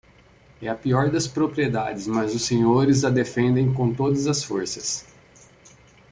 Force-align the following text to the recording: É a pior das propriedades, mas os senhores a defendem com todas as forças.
É 0.59 0.67
a 0.67 0.73
pior 0.73 1.11
das 1.11 1.27
propriedades, 1.27 2.07
mas 2.07 2.33
os 2.33 2.41
senhores 2.41 3.05
a 3.05 3.09
defendem 3.11 3.71
com 3.71 3.93
todas 3.93 4.25
as 4.25 4.43
forças. 4.43 5.05